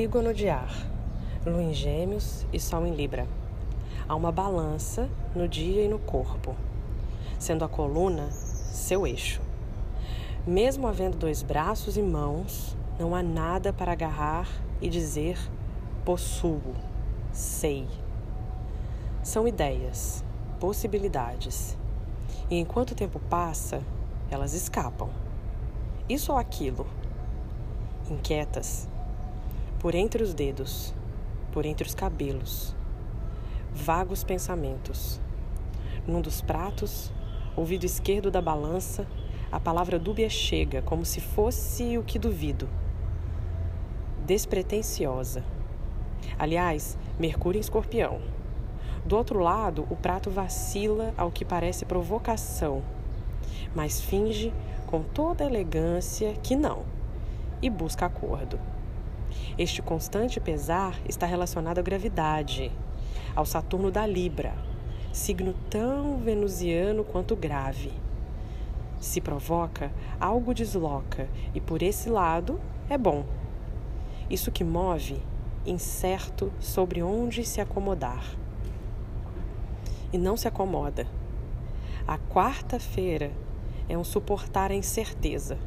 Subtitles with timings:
[0.00, 0.72] trígono de ar,
[1.44, 3.28] lua em gêmeos e sol em libra.
[4.08, 6.56] Há uma balança no dia e no corpo,
[7.38, 9.42] sendo a coluna seu eixo.
[10.46, 14.48] Mesmo havendo dois braços e mãos, não há nada para agarrar
[14.80, 15.36] e dizer
[16.02, 16.74] possuo,
[17.30, 17.86] sei.
[19.22, 20.24] São ideias,
[20.58, 21.76] possibilidades.
[22.48, 23.82] E enquanto o tempo passa,
[24.30, 25.10] elas escapam.
[26.08, 26.86] Isso ou aquilo.
[28.10, 28.88] Inquietas,
[29.80, 30.94] por entre os dedos,
[31.52, 32.76] por entre os cabelos.
[33.72, 35.18] Vagos pensamentos.
[36.06, 37.10] Num dos pratos,
[37.56, 39.06] ouvido esquerdo da balança,
[39.50, 42.68] a palavra dúbia chega, como se fosse o que duvido.
[44.26, 45.42] Despretensiosa.
[46.38, 48.20] Aliás, Mercúrio em escorpião.
[49.06, 52.82] Do outro lado, o prato vacila ao que parece provocação,
[53.74, 54.52] mas finge
[54.86, 56.82] com toda elegância que não
[57.62, 58.58] e busca acordo.
[59.58, 62.70] Este constante pesar está relacionado à gravidade,
[63.34, 64.54] ao Saturno da Libra,
[65.12, 67.92] signo tão venusiano quanto grave.
[69.00, 73.24] Se provoca, algo desloca, e por esse lado é bom.
[74.28, 75.20] Isso que move,
[75.66, 78.24] incerto sobre onde se acomodar
[80.12, 81.06] e não se acomoda.
[82.06, 83.30] A quarta-feira
[83.88, 85.58] é um suportar a incerteza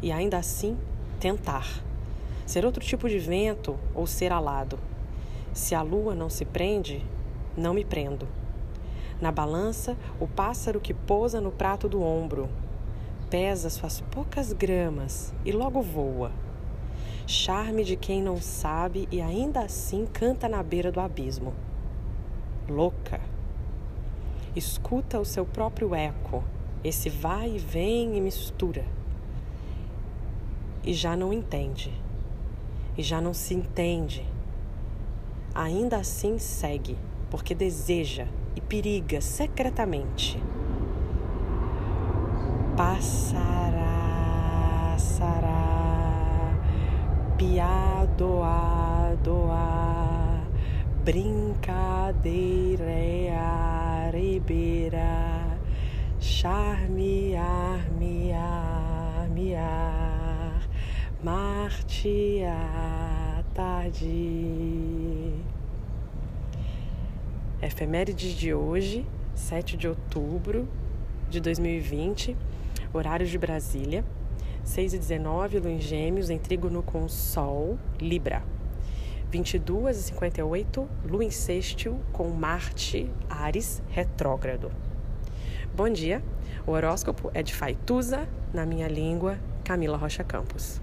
[0.00, 0.76] e ainda assim
[1.20, 1.82] tentar.
[2.46, 4.78] Ser outro tipo de vento ou ser alado.
[5.52, 7.04] Se a lua não se prende,
[7.56, 8.26] não me prendo.
[9.20, 12.48] Na balança, o pássaro que pousa no prato do ombro
[13.30, 16.32] pesa suas poucas gramas e logo voa.
[17.26, 21.54] Charme de quem não sabe e ainda assim canta na beira do abismo.
[22.68, 23.20] Louca
[24.54, 26.44] escuta o seu próprio eco,
[26.84, 28.84] esse vai e vem e mistura.
[30.84, 31.92] E já não entende,
[32.96, 34.26] e já não se entende.
[35.54, 36.96] Ainda assim segue,
[37.30, 40.42] porque deseja e periga secretamente.
[42.76, 43.76] Passará,
[44.98, 46.58] sará,
[47.36, 50.40] piadoa, doa,
[51.04, 52.62] brincadeira
[54.12, 55.58] ribeira,
[56.20, 58.21] charmear, miar,
[61.72, 65.32] Marte à tarde.
[67.62, 70.68] Efemérides de hoje, 7 de outubro
[71.30, 72.36] de 2020,
[72.92, 74.04] horário de Brasília,
[74.62, 78.42] 6 e 19, Lua em Gêmeos, em trígono com Sol, Libra.
[79.30, 84.70] 22 e 58, Lua em sextil com Marte, Ares, retrógrado.
[85.74, 86.22] Bom dia,
[86.66, 90.82] o horóscopo é de Faituza, na minha língua, Camila Rocha Campos.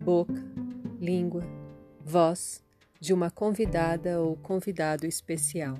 [0.00, 0.42] boca,
[1.00, 1.42] língua,
[2.04, 2.62] voz
[3.00, 5.74] de uma convidada ou convidado especial.